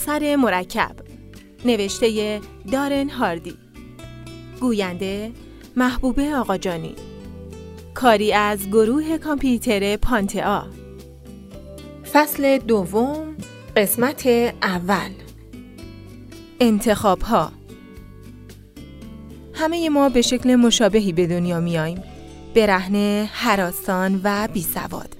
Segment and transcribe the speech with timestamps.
[0.00, 0.96] اثر مرکب.
[1.64, 2.40] نوشته
[2.72, 3.56] دارن هاردی.
[4.60, 5.32] گوینده
[5.76, 6.94] محبوبه آقاجانی.
[7.94, 10.66] کاری از گروه کامپیوتر پانتئا.
[12.12, 13.36] فصل دوم
[13.76, 14.26] قسمت
[14.62, 15.10] اول.
[16.60, 17.52] انتخاب ها
[19.54, 22.02] همه ما به شکل مشابهی به دنیا میاییم
[22.54, 25.19] برهنه، حراسان و بی سواد.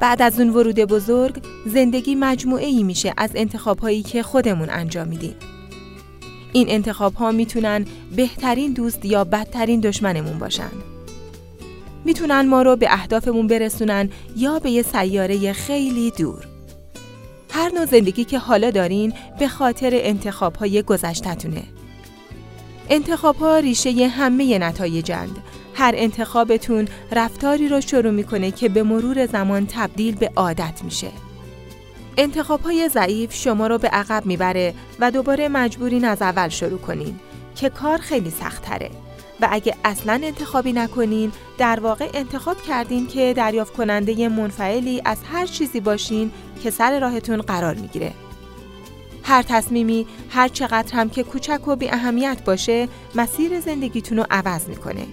[0.00, 5.08] بعد از اون ورود بزرگ زندگی مجموعه ای میشه از انتخاب هایی که خودمون انجام
[5.08, 5.34] میدیم.
[6.52, 7.84] این انتخاب ها می‌تونن
[8.16, 10.70] بهترین دوست یا بدترین دشمنمون باشن.
[12.04, 16.46] می‌تونن ما رو به اهدافمون برسونن یا به یه سیاره خیلی دور.
[17.50, 21.62] هر نوع زندگی که حالا دارین به خاطر انتخاب های گذشتتونه.
[22.90, 25.36] انتخاب ها ریشه همه نتایجند.
[25.76, 31.08] هر انتخابتون رفتاری رو شروع می‌کنه که به مرور زمان تبدیل به عادت میشه.
[32.16, 37.18] انتخاب های ضعیف شما رو به عقب می‌بره و دوباره مجبورین از اول شروع کنین
[37.56, 38.90] که کار خیلی سخت تره.
[39.40, 45.46] و اگه اصلا انتخابی نکنین در واقع انتخاب کردین که دریافت کننده منفعلی از هر
[45.46, 46.30] چیزی باشین
[46.62, 48.12] که سر راهتون قرار می‌گیره.
[49.22, 54.68] هر تصمیمی هر چقدر هم که کوچک و بی اهمیت باشه مسیر زندگیتون رو عوض
[54.68, 55.06] می‌کنه.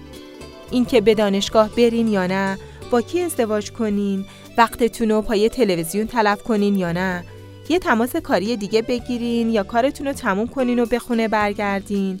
[0.70, 2.58] اینکه به دانشگاه برین یا نه،
[2.90, 4.24] با کی ازدواج کنین،
[4.58, 7.24] وقتتون رو پای تلویزیون تلف کنین یا نه،
[7.68, 12.20] یه تماس کاری دیگه بگیرین یا کارتون رو تموم کنین و به خونه برگردین،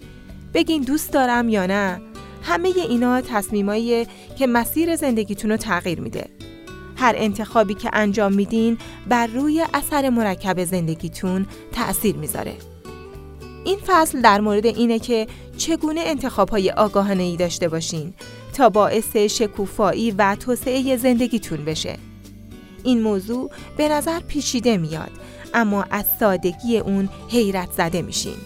[0.54, 2.00] بگین دوست دارم یا نه،
[2.42, 4.06] همه اینا تصمیمایی
[4.38, 6.26] که مسیر زندگیتون رو تغییر میده.
[6.96, 8.78] هر انتخابی که انجام میدین
[9.08, 12.54] بر روی اثر مرکب زندگیتون تأثیر می‌ذاره.
[13.64, 15.26] این فصل در مورد اینه که
[15.56, 18.14] چگونه انتخابهای آگاهانه ای داشته باشین
[18.54, 21.98] تا باعث شکوفایی و توسعه زندگیتون بشه.
[22.84, 25.10] این موضوع به نظر پیچیده میاد
[25.54, 28.36] اما از سادگی اون حیرت زده میشین.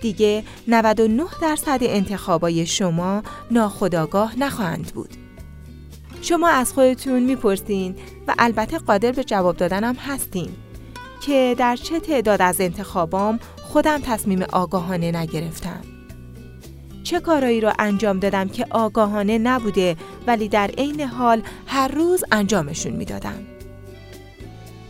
[0.00, 5.10] دیگه 99 درصد انتخابای شما ناخداگاه نخواهند بود.
[6.22, 7.96] شما از خودتون می‌پرسین
[8.28, 10.48] و البته قادر به جواب دادنم هستین
[11.20, 15.80] که در چه تعداد از انتخابام خودم تصمیم آگاهانه نگرفتم.
[17.02, 19.96] چه کارایی را انجام دادم که آگاهانه نبوده
[20.26, 23.38] ولی در عین حال هر روز انجامشون می‌دادم.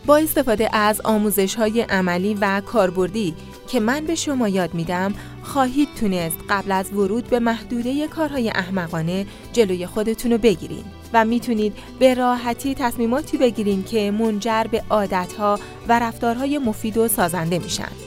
[0.05, 3.33] با استفاده از آموزش های عملی و کاربردی
[3.67, 5.13] که من به شما یاد میدم
[5.43, 10.83] خواهید تونست قبل از ورود به محدوده کارهای احمقانه جلوی خودتون رو بگیرین
[11.13, 17.59] و می‌تونید به راحتی تصمیماتی بگیرین که منجر به عادتها و رفتارهای مفید و سازنده
[17.59, 18.06] میشن.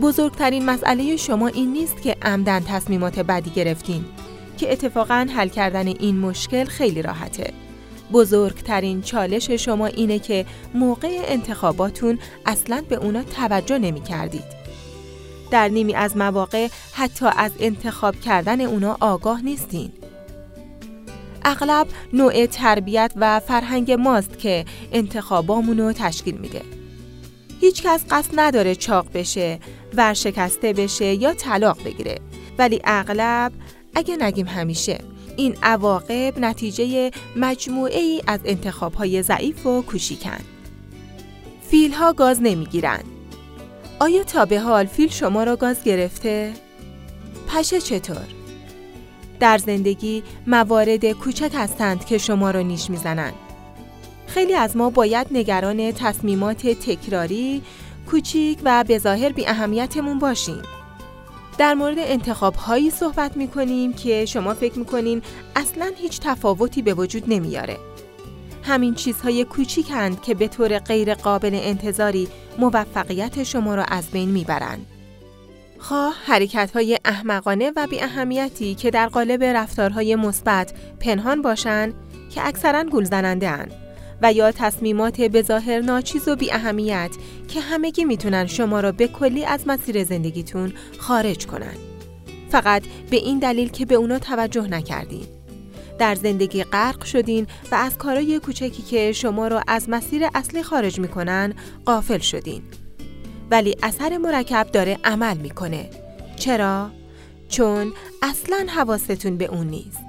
[0.00, 4.04] بزرگترین مسئله شما این نیست که عمدن تصمیمات بدی گرفتین
[4.58, 7.52] که اتفاقا حل کردن این مشکل خیلی راحته.
[8.12, 14.62] بزرگترین چالش شما اینه که موقع انتخاباتون اصلا به اونا توجه نمی کردید.
[15.50, 19.92] در نیمی از مواقع حتی از انتخاب کردن اونا آگاه نیستین.
[21.44, 26.62] اغلب نوع تربیت و فرهنگ ماست که انتخابامونو تشکیل میده.
[27.60, 29.58] هیچ کس قصد نداره چاق بشه،
[29.94, 32.18] ورشکسته بشه یا طلاق بگیره.
[32.58, 33.52] ولی اغلب
[33.94, 34.98] اگه نگیم همیشه
[35.36, 40.40] این عواقب نتیجه مجموعه ای از انتخاب های ضعیف و کوچیکن.
[41.68, 43.02] فیل ها گاز نمی‌گیرن.
[44.00, 46.52] آیا تا به حال فیل شما را گاز گرفته؟
[47.48, 48.26] پشه چطور؟
[49.40, 53.34] در زندگی موارد کوچک هستند که شما را نیش می‌زنند.
[54.26, 57.62] خیلی از ما باید نگران تصمیمات تکراری،
[58.12, 60.62] کوچیک و به ظاهر بی اهمیتمون باشیم.
[61.58, 65.22] در مورد انتخاب هایی صحبت می کنیم که شما فکر می کنین
[65.56, 67.76] اصلا هیچ تفاوتی به وجود نمیاره.
[68.62, 72.28] همین چیزهای کوچیکند که به طور غیر قابل انتظاری
[72.58, 74.86] موفقیت شما را از بین می‌برند.
[75.78, 81.94] خواه حرکت های احمقانه و بی اهمیتی که در قالب رفتارهای مثبت پنهان باشند
[82.30, 83.72] که اکثرا گلزننده اند.
[84.22, 87.10] و یا تصمیمات به ظاهر ناچیز و بی اهمیت
[87.48, 91.74] که همگی می‌تونن شما را به کلی از مسیر زندگیتون خارج کنن.
[92.50, 95.26] فقط به این دلیل که به اونا توجه نکردین.
[95.98, 100.98] در زندگی غرق شدین و از کارای کوچکی که شما را از مسیر اصلی خارج
[101.00, 101.54] می‌کنن
[101.84, 102.62] قافل شدین.
[103.50, 105.90] ولی اثر مرکب داره عمل می‌کنه.
[106.36, 106.90] چرا؟
[107.48, 107.92] چون
[108.22, 110.02] اصلا حواستون به اون نیست.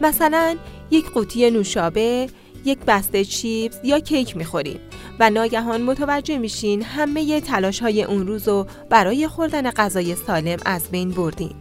[0.00, 0.56] مثلا
[0.90, 2.28] یک قوطی نوشابه
[2.66, 4.78] یک بسته چیپس یا کیک می‌خورین
[5.20, 10.90] و ناگهان متوجه میشین همه تلاش های اون روز رو برای خوردن غذای سالم از
[10.90, 11.54] بین بردین.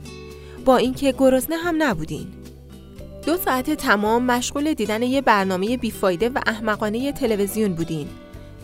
[0.66, 2.28] با اینکه گرسنه هم نبودین.
[3.25, 8.08] دو ساعت تمام مشغول دیدن یه برنامه بیفایده و احمقانه تلویزیون بودین.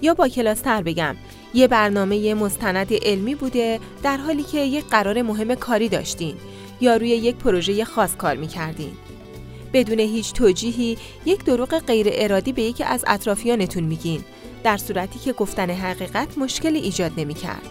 [0.02, 1.16] یا با کلاستر بگم
[1.54, 6.36] یه برنامه مستند علمی بوده در حالی که یک قرار مهم کاری داشتین
[6.82, 8.92] یا روی یک پروژه خاص کار می‌کردین.
[9.74, 14.24] بدون هیچ توجیهی یک دروغ غیر ارادی به یکی از اطرافیانتون میگین
[14.64, 17.70] در صورتی که گفتن حقیقت مشکلی ایجاد نمی‌کرد.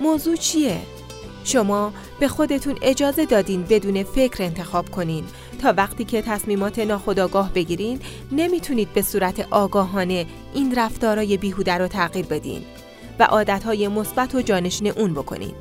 [0.00, 0.80] موضوع چیه؟
[1.44, 5.24] شما به خودتون اجازه دادین بدون فکر انتخاب کنین
[5.62, 8.00] تا وقتی که تصمیمات ناخودآگاه بگیرین
[8.32, 12.62] نمی‌تونید به صورت آگاهانه این رفتارای بیهوده رو تغییر بدین
[13.18, 15.52] و عادتهای مثبت و جانشین اون بکنین.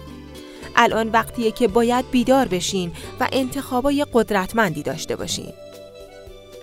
[0.76, 5.54] الان وقتیه که باید بیدار بشین و انتخابای قدرتمندی داشته باشین.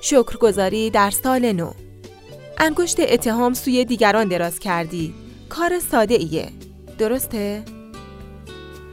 [0.01, 1.71] شکرگزاری در سال نو.
[2.59, 5.15] انگشت اتهام سوی دیگران دراز کردی.
[5.49, 6.49] کار ساده ایه
[6.99, 7.63] درسته؟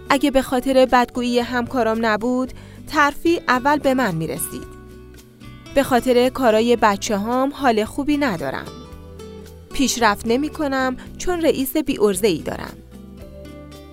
[0.10, 2.54] اگه به خاطر بدگویی همکارام نبود
[2.88, 4.80] ترفی اول به من می‌رسید.
[5.75, 8.65] به خاطر کارای بچه هام حال خوبی ندارم.
[9.74, 12.74] پیشرفت نمی کنم چون رئیس بی ای دارم.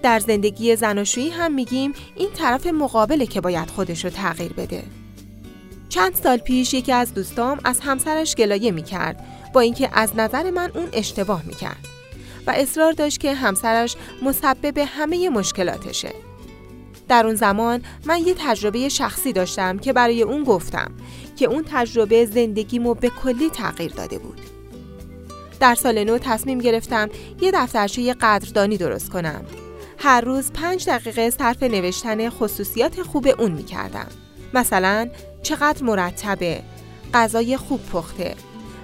[0.07, 4.83] در زندگی زناشویی هم میگیم این طرف مقابله که باید خودش رو تغییر بده
[5.89, 9.25] چند سال پیش یکی از دوستام از همسرش گلایه می‌کرد
[9.55, 11.89] با اینکه از نظر من اون اشتباه می‌کرد
[12.47, 16.13] و اصرار داشت که همسرش مسبب همه مشکلاتشه.
[17.09, 20.91] در اون زمان من یه تجربه شخصی داشتم که برای اون گفتم
[21.37, 24.41] که اون تجربه زندگیمو به کلی تغییر داده بود.
[25.61, 27.09] در سال نو تصمیم گرفتم
[27.41, 29.45] یه دفترچه قدردانی درست کنم.
[29.99, 34.09] هر روز پنج دقیقه صرف نوشتن خصوصیات خوب اون می کردم.
[34.55, 35.09] مثلا
[35.43, 36.63] چقدر مرتبه،
[37.15, 38.35] غذای خوب پخته،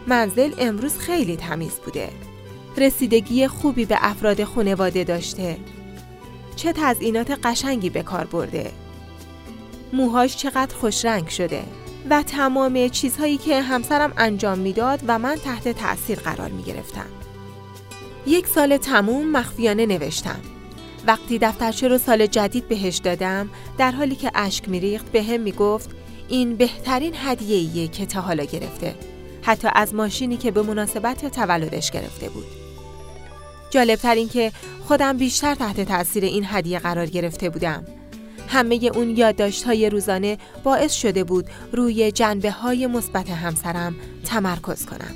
[0.06, 2.08] منزل امروز خیلی تمیز بوده.
[2.76, 5.56] رسیدگی خوبی به افراد خانواده داشته
[6.56, 8.72] چه تزئینات قشنگی به کار برده
[9.92, 11.62] موهاش چقدر خوش رنگ شده
[12.10, 17.06] و تمام چیزهایی که همسرم انجام می‌داد و من تحت تأثیر قرار می گرفتم.
[18.26, 20.40] یک سال تموم مخفیانه نوشتم.
[21.06, 25.90] وقتی دفترچه رو سال جدید بهش دادم در حالی که اشک میریخت به هم می‌گفت
[26.28, 28.94] این بهترین هدیه که تا حالا گرفته
[29.42, 32.46] حتی از ماشینی که به مناسبت تولدش گرفته بود
[33.70, 34.52] جالبتر این که
[34.84, 37.84] خودم بیشتر تحت تاثیر این هدیه قرار گرفته بودم.
[38.48, 45.14] همه اون یادداشت های روزانه باعث شده بود روی جنبه های مثبت همسرم تمرکز کنم.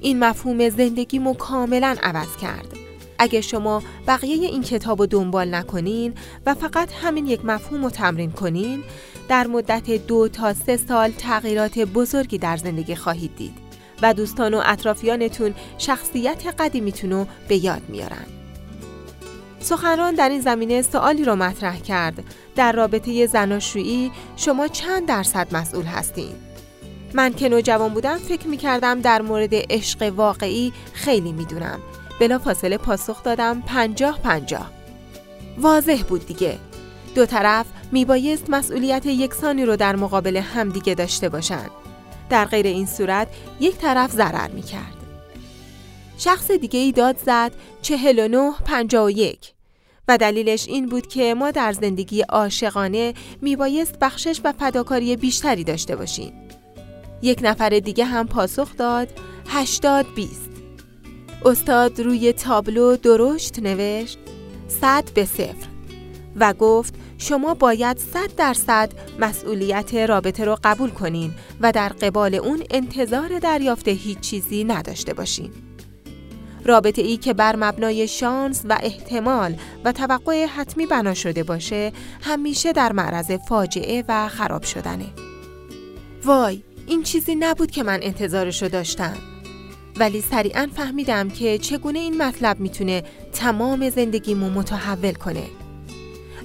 [0.00, 2.87] این مفهوم زندگیمو کاملا عوض کرد.
[3.18, 6.14] اگه شما بقیه این کتاب رو دنبال نکنین
[6.46, 8.82] و فقط همین یک مفهوم رو تمرین کنین
[9.28, 13.68] در مدت دو تا سه سال تغییرات بزرگی در زندگی خواهید دید.
[14.02, 18.26] و دوستان و اطرافیانتون شخصیت قدیمیتون رو به یاد میارن.
[19.60, 22.24] سخنران در این زمینه سوالی رو مطرح کرد
[22.56, 26.32] در رابطه زناشویی شما چند درصد مسئول هستین؟
[27.14, 33.22] من که نوجوان بودم فکر می‌کردم در مورد عشق واقعی خیلی می‌دونم بلا فاصله پاسخ
[33.22, 34.70] دادم پنجاه پنجاه.
[35.58, 36.58] واضح بود دیگه.
[37.14, 41.70] دو طرف میبایست مسئولیت یکسانی رو در مقابل همدیگه داشته باشند
[42.30, 43.28] در غیر این صورت
[43.60, 44.96] یک طرف ضرر می کرد.
[46.18, 47.52] شخص دیگه ای داد زد
[47.82, 49.52] 49 51
[50.08, 55.96] و دلیلش این بود که ما در زندگی عاشقانه میبایست بخشش و فداکاری بیشتری داشته
[55.96, 56.32] باشیم.
[57.22, 59.08] یک نفر دیگه هم پاسخ داد
[59.48, 60.57] 80 20
[61.44, 64.18] استاد روی تابلو درشت نوشت
[64.68, 65.68] 100 به صفر
[66.36, 71.30] و گفت شما باید صد درصد مسئولیت رابطه رو قبول کنین
[71.60, 75.50] و در قبال اون انتظار دریافت هیچ چیزی نداشته باشین.
[76.64, 81.92] رابطه ای که بر مبنای شانس و احتمال و توقع حتمی بنا شده باشه
[82.22, 85.06] همیشه در معرض فاجعه و خراب شدنه.
[86.24, 89.37] وای این چیزی نبود که من انتظارشو داشتم.
[89.98, 93.02] ولی سریعا فهمیدم که چگونه این مطلب می‌تونه
[93.32, 95.44] تمام زندگیمو متحول کنه.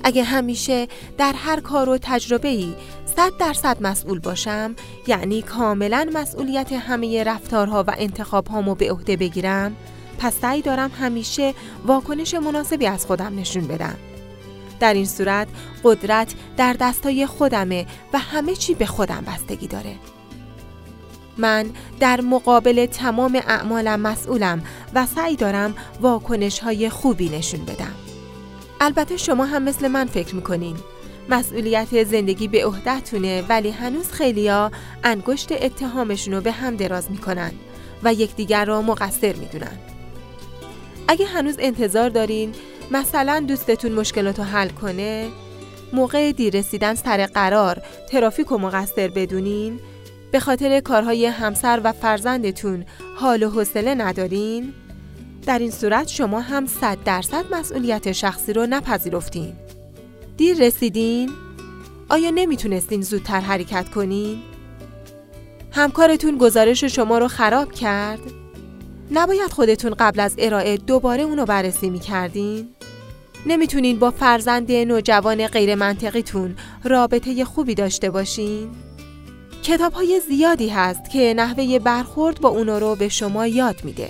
[0.03, 2.73] اگه همیشه در هر کار و تجربه ای
[3.15, 4.75] صد درصد مسئول باشم
[5.07, 9.75] یعنی کاملا مسئولیت همه رفتارها و انتخابهامو به عهده بگیرم
[10.19, 11.53] پس سعی دارم همیشه
[11.85, 13.95] واکنش مناسبی از خودم نشون بدم
[14.79, 15.47] در این صورت
[15.83, 19.95] قدرت در دستای خودمه و همه چی به خودم بستگی داره
[21.37, 21.65] من
[21.99, 24.63] در مقابل تمام اعمالم مسئولم
[24.95, 27.93] و سعی دارم واکنش های خوبی نشون بدم.
[28.81, 30.75] البته شما هم مثل من فکر می‌کنین.
[31.29, 34.71] مسئولیت زندگی به عهدهتونه ولی هنوز خیلیا
[35.03, 37.51] انگشت اتهامشون رو به هم دراز می‌کنن
[38.03, 39.79] و یکدیگر را مقصر می‌دونن.
[41.07, 42.51] اگه هنوز انتظار دارین
[42.91, 45.29] مثلا دوستتون مشکلات رو حل کنه
[45.93, 49.79] موقع دیر رسیدن سر قرار ترافیک و مقصر بدونین
[50.33, 52.85] به خاطر کارهای همسر و فرزندتون
[53.15, 54.73] حال و حوصله ندارین
[55.45, 59.53] در این صورت شما هم صد درصد مسئولیت شخصی رو نپذیرفتین.
[60.37, 61.29] دیر رسیدین؟
[62.09, 64.41] آیا نمی‌تونستین زودتر حرکت کنین؟
[65.71, 68.21] همکارتون گزارش شما رو خراب کرد؟
[69.11, 72.67] نباید خودتون قبل از ارائه دوباره اونو بررسی می‌کردین؟
[73.45, 78.92] نمی‌تونین با فرزند نوجوان غیر منطقیتون رابطه خوبی داشته باشین؟
[79.63, 84.09] کتاب های زیادی هست که نحوه برخورد با اونو رو به شما یاد میده.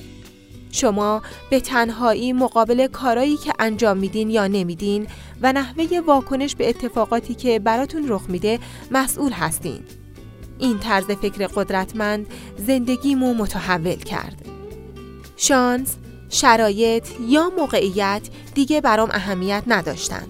[0.72, 5.08] شما به تنهایی مقابل کارایی که انجام میدین یا نمیدین
[5.42, 8.60] و نحوه واکنش به اتفاقاتی که براتون رخ میده
[8.92, 9.80] مسئول هستین.
[10.60, 14.46] این طرز فکر قدرتمند زندگیمو متحول کرد.
[15.38, 15.96] شانس،
[16.30, 18.22] شرایط یا موقعیت
[18.54, 20.28] دیگه برام اهمیت نداشتن.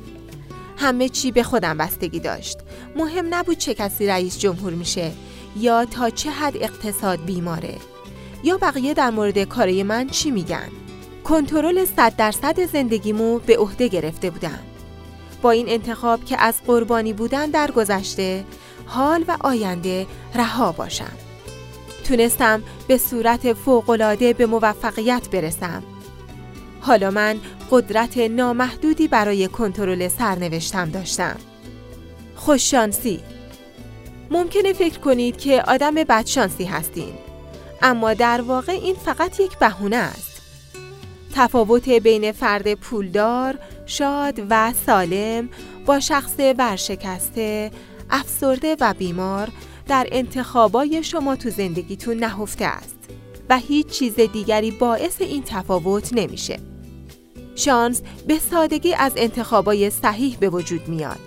[0.84, 2.58] همه چی به خودم بستگی داشت.
[2.96, 5.12] مهم نبود چه کسی رئیس جمهور میشه
[5.60, 7.76] یا تا چه حد اقتصاد بیماره
[8.44, 10.70] یا بقیه در مورد کاری من چی میگن.
[11.24, 14.60] کنترل صد درصد زندگیمو به عهده گرفته بودم.
[15.42, 18.46] با این انتخاب که از قربانی بودن در گذشته
[18.86, 21.14] حال و آینده رها باشم.
[22.04, 25.84] تونستم به صورت فوقالعاده به موفقیت برسم.
[26.84, 27.40] حالا من
[27.72, 31.36] قدرت نامحدودی برای کنترل سرنوشتم داشتم.
[32.36, 33.20] خوششانسی
[34.32, 37.14] ممکنه فکر کنید که آدم بدشانسی هستین
[37.82, 40.42] اما در واقع این فقط یک بهونه است.
[41.36, 45.50] تفاوت بین فرد پولدار، شاد و سالم
[45.86, 47.72] با شخص ورشکسته،
[48.10, 49.50] افسرده و بیمار
[49.88, 53.00] در انتخابای شما تو زندگیتون نهفته است
[53.50, 56.73] و هیچ چیز دیگری باعث این تفاوت نمیشه.
[57.56, 61.20] شانس به سادگی از انتخابای صحیح به وجود میاد.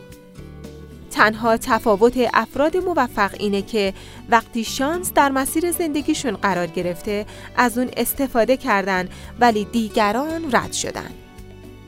[1.11, 3.95] تنها تفاوت افراد موفق اینه که
[4.29, 9.09] وقتی شانس در مسیر زندگیشون قرار گرفته از اون استفاده کردن
[9.41, 11.11] ولی دیگران رد شدن.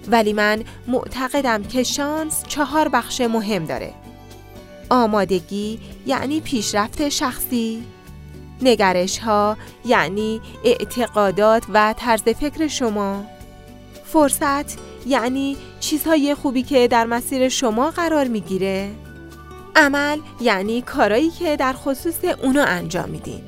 [0.08, 3.94] ولی من معتقدم که شانس چهار بخش مهم داره.
[4.90, 7.82] آمادگی یعنی پیشرفت شخصی،
[8.62, 13.24] نگرش ها یعنی اعتقادات و طرز فکر شما،
[14.12, 18.90] فرصت یعنی چیزهای خوبی که در مسیر شما قرار می‌گیره،
[19.76, 23.40] عمل یعنی کارایی که در خصوص اونو انجام میدین.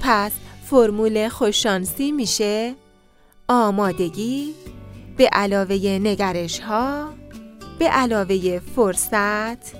[0.00, 0.32] پس
[0.70, 2.74] فرمول خوششانسی میشه.
[3.48, 4.54] آمادگی
[5.16, 7.08] به علاوه نگرش ها
[7.78, 9.74] به علاوه فرصت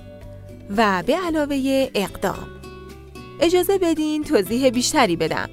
[0.77, 2.47] و به علاوه اقدام.
[3.39, 5.49] اجازه بدین توضیح بیشتری بدم.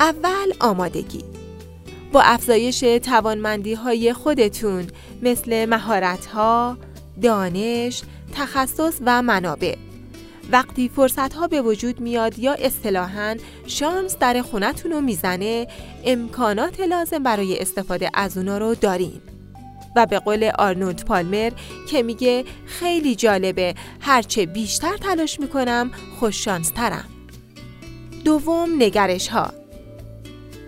[0.00, 1.39] اول آمادگی.
[2.12, 4.86] با افزایش توانمندی های خودتون
[5.22, 6.76] مثل مهارت ها،
[7.22, 8.02] دانش،
[8.34, 9.74] تخصص و منابع.
[10.52, 13.36] وقتی فرصت ها به وجود میاد یا اصطلاحاً
[13.66, 15.66] شانس در خونتون رو می‌زنه
[16.04, 19.20] امکانات لازم برای استفاده از اونا رو دارین.
[19.96, 21.50] و به قول آرنولد پالمر
[21.88, 27.04] که میگه خیلی جالبه هرچه بیشتر تلاش می‌کنم خوششانسترم
[28.24, 29.59] دوم نگرش ها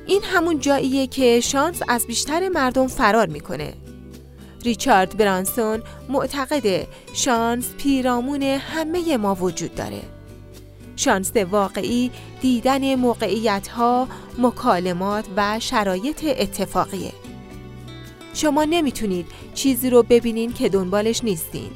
[0.06, 3.74] این همون جاییه که شانس از بیشتر مردم فرار می‌کنه.
[4.64, 10.02] ریچارد برانسون معتقد شانس پیرامون همه ما وجود داره.
[10.96, 17.12] شانس واقعی دیدن موقعیت ها، مکالمات و شرایط اتفاقیه.
[18.34, 21.70] شما نمی‌تونید چیزی رو ببینین که دنبالش نیستین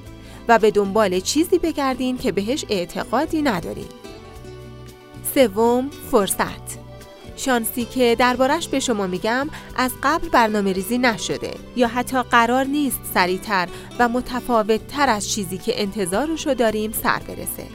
[0.49, 3.89] و به دنبال چیزی بگردین که بهش اعتقادی ندارین.
[5.35, 6.86] سوم فرصت.
[7.37, 13.01] شانسی که دربارش به شما میگم از قبل برنامه ریزی نشده یا حتی قرار نیست
[13.15, 17.67] سریعتر و متفاوت تر از چیزی که انتظارشو داریم سر برسه.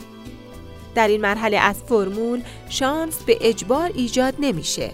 [0.96, 4.92] در این مرحله از فرمول شانس به اجبار ایجاد نمیشه.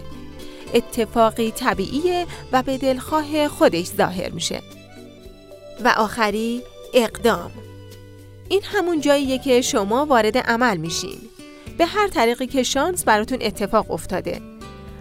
[0.74, 4.62] اتفاقی طبیعیه و به دلخواه خودش ظاهر میشه.
[5.84, 6.62] و آخری
[6.94, 7.50] اقدام.
[8.48, 11.18] این همون جاییه که شما وارد عمل میشین.
[11.78, 14.57] به هر طریقی که شانس براتون اتفاق افتاده.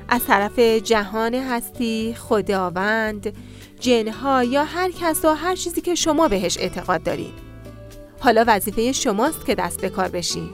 [0.09, 3.33] از طرف جهان هستی، خداوند،
[3.79, 7.33] جنها یا هر کس و هر چیزی که شما بهش اعتقاد دارید.
[8.19, 10.49] حالا وظیفه شماست که دست به کار بشین.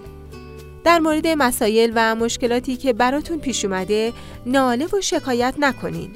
[0.83, 4.13] در مورد مسایل و مشکلاتی که براتون پیش اومده
[4.45, 6.11] ناله و شکایت نکنین.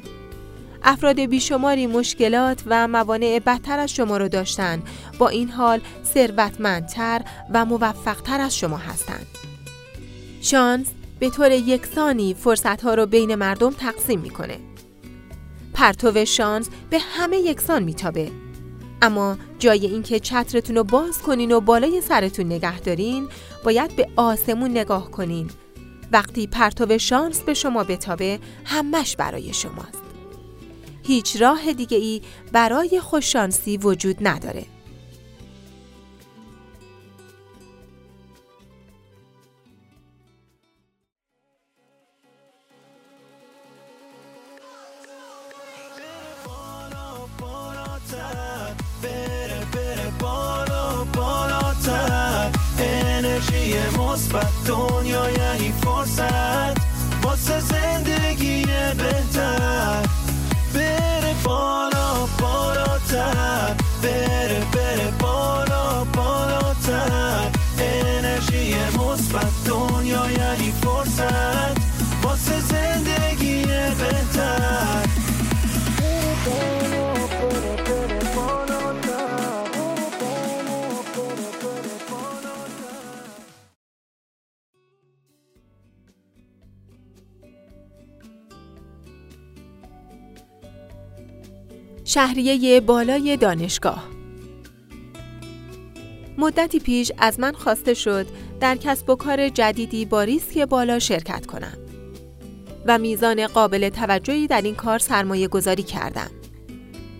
[0.84, 4.82] افراد بیشماری مشکلات و موانع بدتر از شما رو داشتن
[5.18, 5.82] با این حال
[6.14, 7.22] ثروتمندتر
[7.54, 9.28] و موفقتر از شما هستند.
[10.42, 10.88] شانس
[11.20, 14.58] به طور یکسانی فرصتها رو بین مردم تقسیم می‌کنه.
[15.74, 18.32] پرتو شانس به همه یکسان میتابه
[19.02, 23.28] اما جای اینکه چترتون رو باز کنین و بالای سرتون نگه دارین
[23.64, 25.50] باید به آسمون نگاه کنین
[26.12, 30.02] وقتی پرتو شانس به شما بتابه همش برای شماست
[31.04, 32.22] هیچ راه دیگه ای
[32.52, 34.66] برای خوششانسی وجود نداره.
[54.00, 56.78] مثبت دنیا یعنی فرصت.
[57.24, 58.27] واسه زندگی
[92.18, 94.04] شهریه بالای دانشگاه.
[96.38, 98.28] مدتی پیش از من خواسته شد
[98.60, 101.78] در کسب و کار جدیدی با ریسک بالا شرکت کنم
[102.86, 106.32] و میزان قابل توجهی در این کار سرمایه گذاری کردم.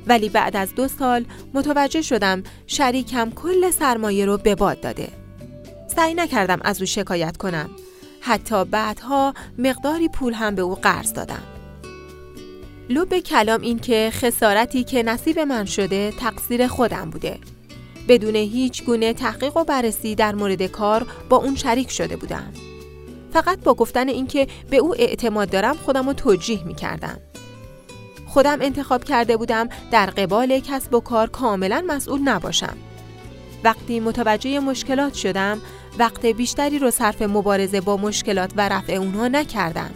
[0.08, 5.10] ولی بعد از دو سال متوجه شدم شریکم کل سرمایه رو به باد داده.
[5.96, 7.70] سعی نکردم از او شکایت کنم.
[8.22, 11.57] حتی بعدها مقداری پول هم به او قرض دادم.
[12.90, 17.40] لب کلام این که خسارتی که نصیب من شده تقصیر خودم بوده.
[18.08, 22.54] بدون هیچ گونه تحقیق و بررسی در مورد کار با اون شریک شده بودم.
[23.34, 27.18] فقط با گفتن اینکه به او اعتماد دارم خودم رو توجیه می کردم.
[28.28, 32.78] خودم انتخاب کرده بودم در قبال کسب و کار کاملا مسئول نباشم.
[33.64, 35.62] وقتی متوجه مشکلات شدم،
[36.00, 39.92] وقت بیشتری رو صرف مبارزه با مشکلات و رفع اونها نکردم.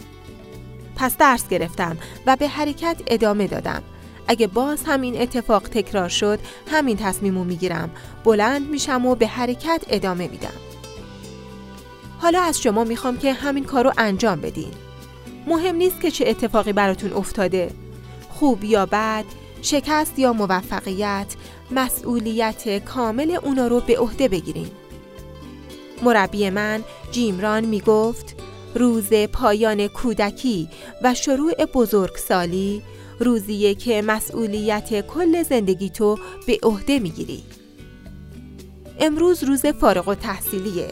[1.02, 3.82] پس درس گرفتم و به حرکت ادامه دادم.
[4.28, 6.38] اگه باز همین اتفاق تکرار شد
[6.70, 7.90] همین تصمیمو می‌گیرم.
[8.24, 10.52] بلند میشم و به حرکت ادامه میدم.
[12.18, 14.70] حالا از شما می‌خوام که همین کارو انجام بدین.
[15.46, 17.70] مهم نیست که چه اتفاقی براتون افتاده.
[18.30, 19.24] خوب یا بد
[19.62, 21.34] شکست یا موفقیت
[21.70, 24.70] مسئولیت کامل اونا رو به عهده بگیرین.
[26.02, 28.41] مربی من جیمران می‌گفت
[28.74, 30.68] روز پایان کودکی
[31.02, 32.82] و شروع بزرگسالی
[33.18, 37.42] روزیه که مسئولیت کل زندگی تو به عهده می‌گیری.
[39.00, 40.88] امروز روز فارغ و تحصیلیه.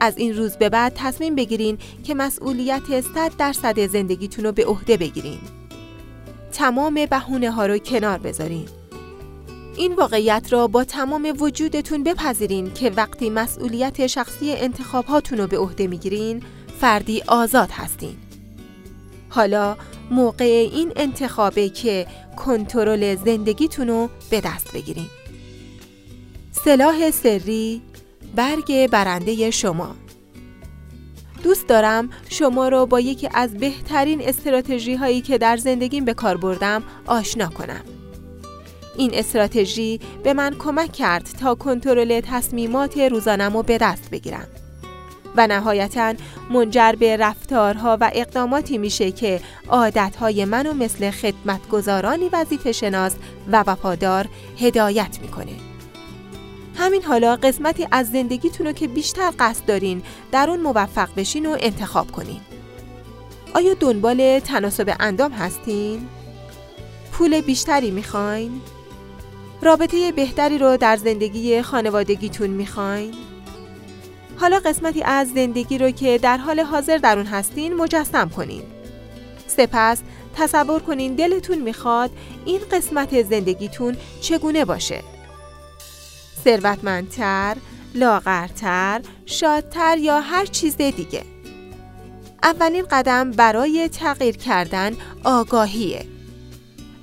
[0.00, 4.96] از این روز به بعد تصمیم بگیرین که مسئولیت 100 درصد زندگیتون رو به عهده
[4.96, 5.38] بگیرین.
[6.52, 8.66] تمام بهونه ها رو کنار بذارین.
[9.76, 15.58] این واقعیت را با تمام وجودتون بپذیرین که وقتی مسئولیت شخصی انتخاب هاتون رو به
[15.58, 16.42] عهده می‌گیرین
[16.82, 18.16] فردی آزاد هستین.
[19.28, 19.76] حالا
[20.10, 25.06] موقع این انتخابه که کنترل زندگیتون رو به دست بگیرین.
[26.52, 27.82] سلاح سری
[28.36, 29.96] برگ برنده شما
[31.42, 36.36] دوست دارم شما رو با یکی از بهترین استراتژی هایی که در زندگیم به کار
[36.36, 37.82] بردم آشنا کنم.
[38.96, 44.46] این استراتژی به من کمک کرد تا کنترل تصمیمات روزانم رو به دست بگیرم.
[45.36, 46.14] و نهایتا
[46.50, 53.14] منجر به رفتارها و اقداماتی میشه که عادتهای منو مثل خدمتگزارانی وظیفه شناس
[53.52, 55.52] و وفادار هدایت می‌کنه.
[56.76, 62.12] همین حالا قسمتی از زندگیتون که بیشتر قصد دارین در اون موفق بشین و انتخاب
[62.12, 62.40] کنین.
[63.54, 66.08] آیا دنبال تناسب اندام هستین؟
[67.12, 68.60] پول بیشتری می‌خواین؟
[69.62, 73.14] رابطه بهتری رو در زندگی خانوادگیتون می‌خواین؟
[74.42, 78.62] حالا قسمتی از زندگی رو که در حال حاضر در اون هستین مجسم کنین.
[79.46, 80.02] سپس
[80.36, 82.10] تصور کنین دلتون می‌خواد
[82.44, 85.02] این قسمت زندگیتون چگونه باشه.
[86.44, 87.56] ثروتمندتر،
[87.94, 91.22] لاغرتر، شادتر یا هر چیز دیگه.
[92.42, 96.06] اولین قدم برای تغییر کردن آگاهیه.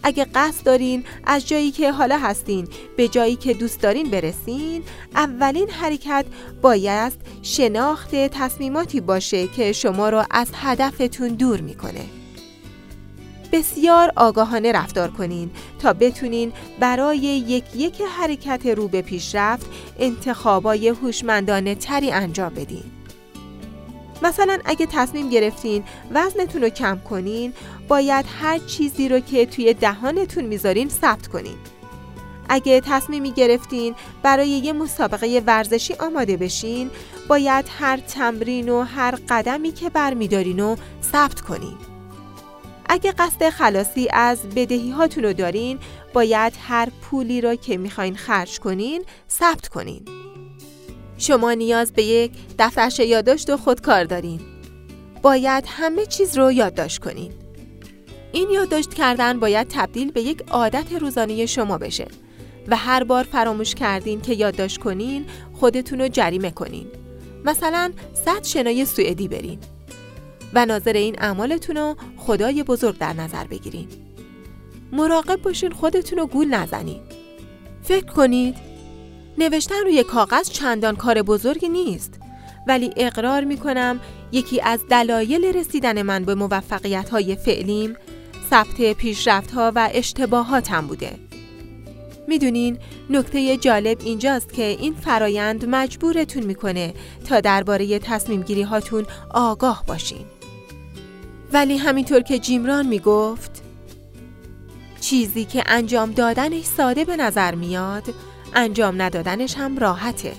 [0.04, 4.84] اگه قصد دارین از جایی که حالا هستین به جایی که دوست دارین برسین
[5.16, 6.26] اولین حرکت
[6.62, 12.06] باید شناخت تصمیماتی باشه که شما را از هدفتون دور می‌کنه.
[13.52, 19.66] بسیار آگاهانه رفتار کنین تا بتونین برای یک یک حرکت رو به پیشرفت
[20.00, 22.99] انتخابای هوشمندانه تری انجام بدین.
[24.22, 27.54] مثلا اگه تصمیم گرفتین وزنتون رو کم کنین
[27.88, 31.58] باید هر چیزی رو که توی دهانتون می‌ذارین ثبت کنین.
[32.50, 36.90] اگه تصمیمی گرفتین برای یه مسابقه ورزشی آماده بشین
[37.28, 41.78] باید هر تمرین و هر قدمی که برمیدارین رو ثبت کنین.
[42.90, 45.80] اگه قصد خلاصی از بدهی هاتون رو دارین
[46.14, 50.06] باید هر پولی را که می‌خواین خرج کنین ثبت کنین.
[51.20, 54.40] شما نیاز به یک دفترچه یادداشت و خودکار دارین.
[55.22, 57.32] باید همه چیز رو یادداشت کنین.
[58.32, 62.08] این یادداشت کردن باید تبدیل به یک عادت روزانه شما بشه
[62.68, 66.88] و هر بار فراموش کردین که یادداشت کنین خودتون رو جریمه کنین.
[67.46, 67.92] مثلا
[68.26, 69.60] صد شنای سوئدی برین
[70.54, 73.88] و ناظر این اعمالتون رو خدای بزرگ در نظر بگیرین.
[74.92, 77.00] مراقب باشین خودتون رو گول نزنین.
[77.84, 78.69] فکر کنید
[79.38, 82.14] نوشتن روی کاغذ چندان کار بزرگی نیست.
[82.68, 84.00] ولی اقرار می کنم
[84.32, 87.96] یکی از دلایل رسیدن من به موفقیت های فعلیم
[88.50, 91.12] ثبت پیشرفت ها و اشتباهاتم بوده.
[92.28, 92.78] می‌دونین
[93.10, 96.94] نکته جالب اینجاست که این فرایند مجبورتون می‌کنه
[97.26, 100.26] تا درباره تصمیم گیری هاتون آگاه باشین.
[101.54, 103.62] ولی همینطور که جیمران می‌گفت
[105.02, 108.04] چیزی که انجام دادنش ساده به نظر میاد
[108.54, 110.34] انجام ندادنش هم راحته.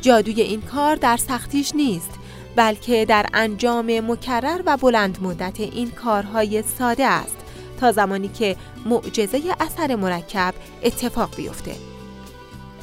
[0.00, 2.10] جادوی این کار در سختیش نیست
[2.56, 7.36] بلکه در انجام مکرر و بلند مدت این کارهای ساده است
[7.80, 11.74] تا زمانی که معجزه اثر مرکب اتفاق بیفته.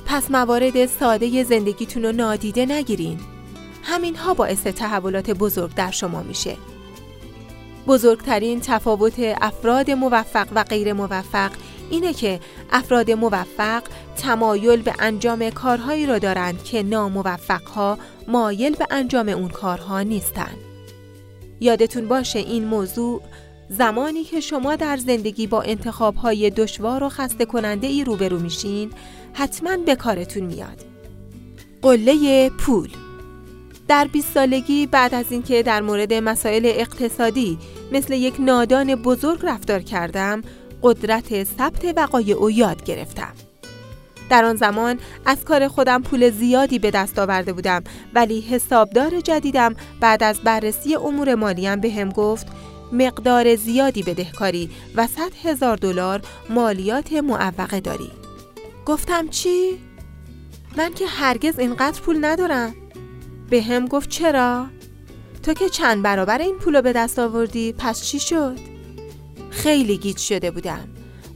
[0.06, 3.19] پس موارد ساده زندگیتون رو نادیده نگیرین.
[3.84, 6.58] همینها باعث تحولات بزرگ در شما میشه.
[7.88, 11.51] بزرگترین تفاوت افراد موفق و غیر موفق
[11.89, 12.39] اینه که
[12.71, 13.84] افراد موفق
[14.17, 17.97] تمایل به انجام کارهایی را دارند که ناموفقها
[18.28, 20.58] مایل به انجام اون کارها نیستند.
[21.60, 23.21] یادتون باشه این موضوع
[23.69, 28.91] زمانی که شما در زندگی با انتخابهای دشوار و خسته کننده ای روبرو میشین
[29.34, 30.86] حتما به کارتون میاد.
[31.82, 32.89] قله پول
[33.88, 37.58] در 20 سالگی بعد از اینکه در مورد مسائل اقتصادی
[37.91, 40.41] مثل یک نادان بزرگ رفتار کردم
[40.88, 43.34] قدرت ثبت وقایع او یاد گرفتم
[44.30, 49.76] در آن زمان از کار خودم پول زیادی به دست آورده بودم ولی حسابدار جدیدم
[50.00, 52.47] بعد از بررسی امور مالیم به هم گفت
[52.91, 58.12] مقدار زیادی بدهکاری و 100 هزار دلار مالیات معوقه داری
[58.86, 59.80] گفتم چی؟
[60.78, 62.76] من که هرگز اینقدر پول ندارم
[63.50, 64.65] به هم گفت چرا؟
[65.43, 68.76] تو که چند برابر این پولو به دست آوردی پس چی شد؟
[69.58, 70.88] خیلی گیج شده بودم.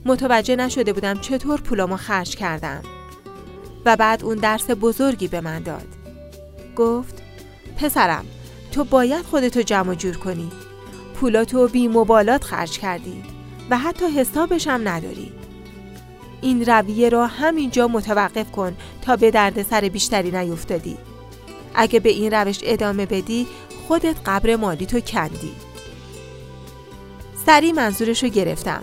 [0.04, 2.82] متوجه نشده بودم چطور پولامو خرج کردم.
[3.84, 5.86] و بعد اون درس بزرگی به من داد.
[6.76, 7.22] گفت
[7.76, 8.24] پسرم
[8.72, 10.50] تو باید خودتو جمع جور کنی.
[11.14, 13.22] پولاتو بی مبالات خرج کردی
[13.70, 15.32] و حتی حسابش هم نداری.
[16.40, 20.96] این رویه را همینجا متوقف کن تا به دردسر بیشتری نیفتادی.
[21.74, 23.46] اگه به این روش ادامه بدی
[23.88, 25.52] خودت قبر مالی تو کندی.
[27.46, 28.82] سری منظورش رو گرفتم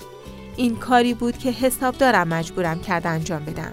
[0.56, 3.72] این کاری بود که حساب دارم مجبورم کرد انجام بدم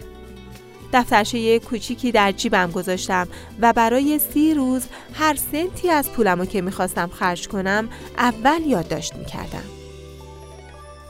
[0.93, 3.29] دفترچه کوچیکی در جیبم گذاشتم
[3.61, 4.83] و برای سی روز
[5.15, 9.65] هر سنتی از پولمو که می‌خواستم خرج کنم اول یادداشت می‌کردم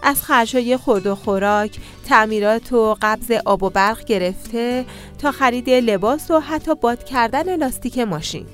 [0.02, 4.84] از خرجهای خورد و خوراک، تعمیرات و قبض آب و برق گرفته
[5.18, 8.46] تا خرید لباس و حتی باد کردن لاستیک ماشین.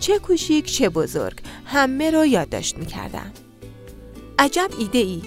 [0.00, 3.32] چه کوچیک چه بزرگ همه رو یادداشت می‌کردم.
[4.38, 5.22] عجب ایده ای.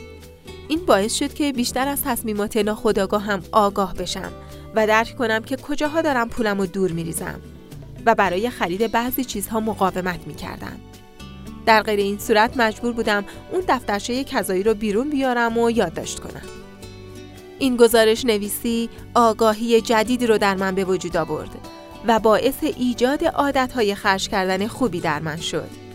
[0.67, 4.32] این باعث شد که بیشتر از تصمیمات ناخودآگاه هم آگاه بشم
[4.76, 7.39] و درک کنم که کجاها دارم پولم رو دور میریزم
[8.06, 10.80] و برای خرید بعضی چیزها مقاومت می‌کردم.
[11.65, 16.41] در غیر این صورت مجبور بودم اون دفترچه کذایی رو بیرون بیارم و یادداشت کنم.
[17.60, 21.50] این گزارش نویسی آگاهی جدیدی رو در من به وجود آورد
[22.08, 25.90] و باعث ایجاد عادتهای خرج کردن خوبی در من شد.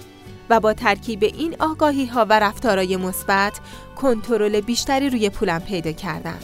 [0.50, 3.60] و با ترکیب این آگاهی ها و رفتارهای مثبت
[3.96, 6.38] کنترل بیشتری روی پولم پیدا کردم.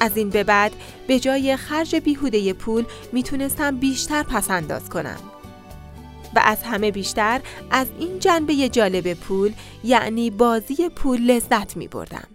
[0.00, 0.72] از این به بعد
[1.06, 5.18] به جای خرج بیهوده پول می‌تونستم بیشتر پس انداز کنم.
[6.34, 9.52] و از همه بیشتر از این جنبه جالب پول
[9.84, 12.28] یعنی بازی پول لذت می بردم.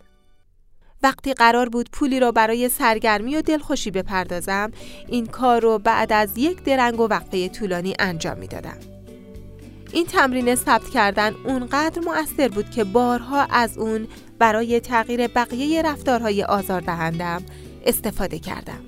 [1.03, 4.71] وقتی قرار بود پولی را برای سرگرمی و دلخوشی بپردازم
[5.08, 8.92] این کار رو بعد از یک درنگ و وقفه طولانی انجام می دادم.
[9.93, 14.08] این تمرین ثبت کردن اونقدر مؤثر بود که بارها از اون
[14.39, 17.43] برای تغییر بقیه رفتارهای آزاردهندم
[17.86, 18.79] استفاده کردم.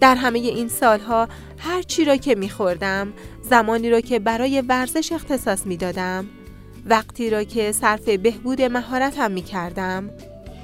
[0.00, 5.66] در همه این سالها هر چی را که میخوردم زمانی را که برای ورزش اختصاص
[5.66, 6.26] می‌دادم
[6.86, 10.10] وقتی را که صرف بهبود مهارتم می‌کردم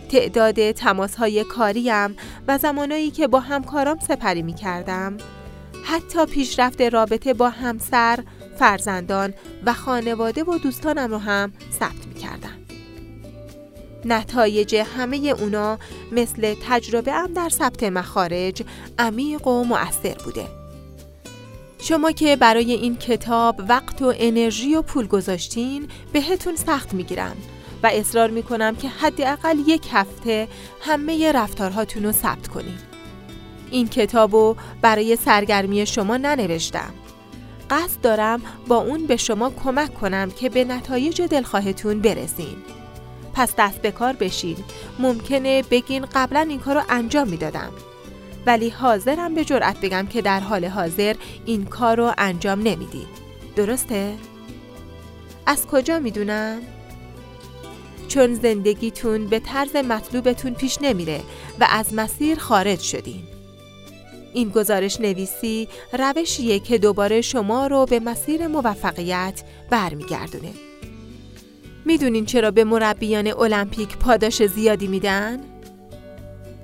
[0.08, 2.16] تعداد تماسهای کاریم
[2.48, 5.16] و زمانایی که با همکارام سپری می‌کردم
[5.84, 8.18] حتی پیشرفت رابطه با همسر،
[8.58, 9.34] فرزندان
[9.66, 12.56] و خانواده و دوستانم رو هم ثبت می کردم.
[14.04, 15.78] نتایج همه اونا
[16.12, 18.62] مثل تجربه ام در ثبت مخارج
[18.98, 20.46] عمیق و مؤثر بوده.
[21.78, 27.36] شما که برای این کتاب وقت و انرژی و پول گذاشتین بهتون سخت می‌گیرم
[27.82, 30.48] و اصرار می‌کنم که حداقل یک هفته
[30.80, 32.78] همه رفتارهاتون رو ثبت کنین.
[33.70, 36.94] این کتاب رو برای سرگرمی شما ننوشتم.
[37.70, 42.56] قصد دارم با اون به شما کمک کنم که به نتایج دلخواهتون برسین.
[43.34, 44.56] پس دست به کار بشین.
[44.98, 47.72] ممکنه بگین قبلا این کار رو انجام می‌دادم.
[48.46, 53.06] ولی حاضرم به جرأت بگم که در حال حاضر این کار رو انجام نمیدین.
[53.56, 54.14] درسته؟
[55.46, 56.58] از کجا می‌دونم؟
[58.08, 61.20] چون زندگیتون به طرز مطلوبتون پیش نمیره
[61.60, 63.22] و از مسیر خارج شدین.
[64.36, 70.50] این گزارش نویسی روشیه که دوباره شما رو به مسیر موفقیت برمیگردونه.
[71.84, 75.40] می‌دونین چرا به مربیان المپیک پاداش زیادی میدن؟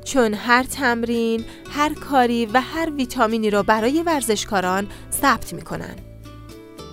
[0.04, 5.96] چون هر تمرین، هر کاری و هر ویتامینی را برای ورزشکاران ثبت می‌کنن.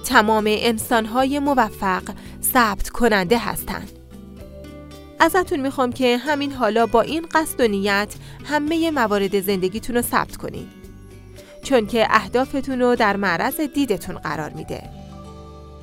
[0.05, 2.03] تمام انسانهای موفق
[2.53, 3.98] ثبت کننده هستند.
[5.19, 8.13] ازتون می‌خوام که همین حالا با این قصد و نیت
[8.45, 10.67] همه موارد زندگیتون رو ثبت کنید.
[11.63, 14.83] چون که اهدافتون رو در معرض دیدتون قرار میده.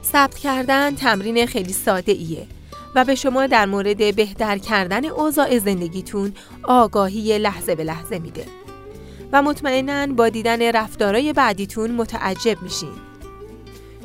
[0.04, 2.46] ثبت کردن تمرین خیلی ساده ایه
[2.94, 8.44] و به شما در مورد بهتر کردن اوضاع زندگیتون آگاهی لحظه به لحظه میده.
[9.32, 13.15] و مطمئنا با دیدن رفتارای بعدیتون متعجب میشین.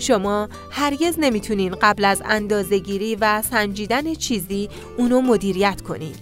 [0.02, 6.16] شما هرگز نمی‌تونین قبل از اندازهگیری و سنجیدن چیزی اونو مدیریت کنین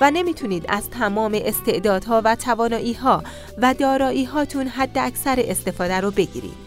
[0.00, 3.22] و نمی‌تونید از تمام استعدادها و تواناییها
[3.58, 6.66] و داراییهاتون حد اکثر استفاده رو بگیرید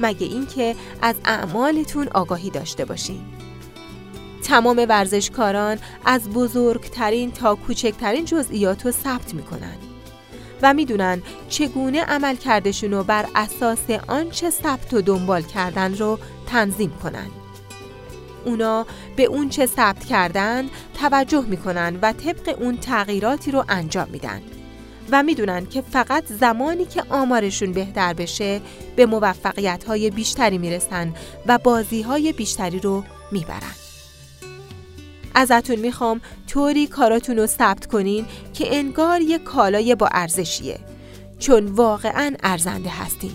[0.00, 3.20] مگه اینکه از اعمالتون آگاهی داشته باشین.
[4.44, 9.91] تمام ورزشکاران از بزرگترین تا کوچکترین جزئیات رو ثبت می‌کنن.
[10.62, 16.92] و می‌دونن چگونه عمل کردشون رو بر اساس آنچه ثبت و دنبال کردن رو تنظیم
[17.02, 17.26] کنن.
[18.44, 20.68] اونا به اون چه ثبت کردن
[21.00, 24.42] توجه می‌کنن و طبق اون تغییراتی رو انجام میدن
[25.10, 28.60] و می‌دونن که فقط زمانی که آمارشون بهتر بشه
[28.96, 31.14] به موفقیت های بیشتری می‌رسن
[31.46, 33.81] و بازی های بیشتری رو می‌برن.
[35.34, 40.78] ازتون می‌خوام طوری کاراتون رو ثبت کنین که انگار یه کالای با ارزشیه.
[41.38, 43.32] چون واقعا ارزنده هستین.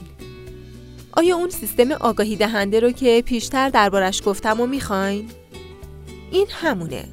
[1.12, 5.30] آیا اون سیستم آگاهی دهنده رو که پیشتر دربارش گفتم و می‌خواین؟
[6.32, 7.04] این همونه.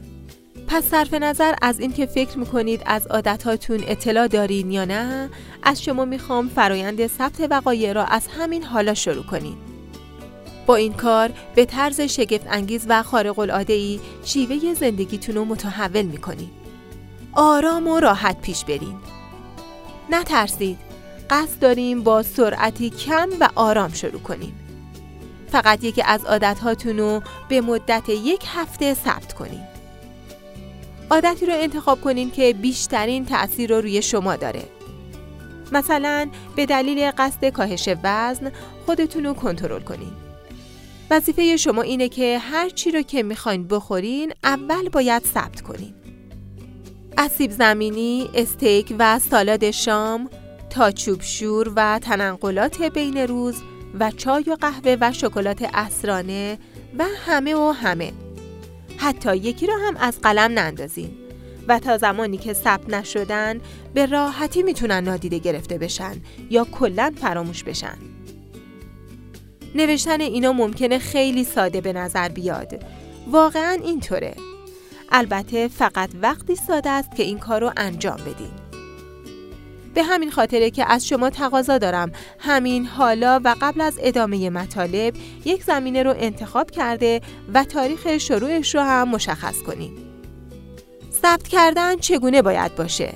[0.67, 5.31] پس صرف نظر از اینکه فکر می‌کنید از عادتهاتون اطلاع دارین یا نه
[5.63, 9.74] از شما می‌خوام فرایند ثبت وقایع را از همین حالا شروع کنید
[10.67, 16.03] با این کار به طرز شگفت انگیز و خارق العاده ای شیوه زندگیتون رو متحول
[16.03, 16.51] می‌کنید.
[17.33, 18.97] آرام و راحت پیش برین.
[20.11, 20.79] نترسید.
[21.31, 24.55] قصد داریم با سرعتی کم و آرام شروع کنیم.
[25.53, 29.69] فقط یکی از عادتهاتون رو به مدت یک هفته ثبت کنیم.
[31.11, 34.63] عادتی رو انتخاب کنین که بیشترین تأثیر رو روی شما داره.
[35.73, 38.53] مثلا به دلیل قصد کاهش وزن
[38.87, 40.13] خودتون رو کنترل کنین.
[41.11, 45.95] وظیفه شما اینه که هر چی رو که می‌خواین بخورین اول باید ثبت کنین.
[47.19, 50.31] اسیب زمینی، استیک و سالاد شام،
[50.71, 53.63] تا چوب شور و تنقلات بین روز
[54.01, 56.59] و چای و قهوه و شکلات اسرانه
[56.99, 58.13] و همه و همه.
[58.97, 61.11] حتی یکی رو هم از قلم نندازین
[61.69, 63.61] و تا زمانی که ثبت نشدن
[63.95, 66.17] به راحتی می‌تونن نادیده گرفته بشن
[66.51, 68.14] یا کلا فراموش بشن.
[69.75, 72.85] نوشتن اینا ممکنه خیلی ساده به نظر بیاد.
[73.31, 74.35] واقعا اینطوره.
[75.13, 78.51] البته فقط وقتی ساده است که این کار رو انجام بدین.
[79.95, 85.15] به همین خاطره که از شما تقاضا دارم همین حالا و قبل از ادامه مطالب
[85.45, 87.21] یک زمینه رو انتخاب کرده
[87.55, 89.99] و تاریخ شروعش رو هم مشخص کنید.
[91.23, 93.13] ثبت کردن چگونه باید باشه؟